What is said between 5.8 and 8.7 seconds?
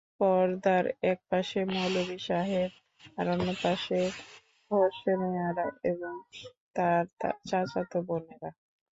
এবং তার চাচাত বোনেরা।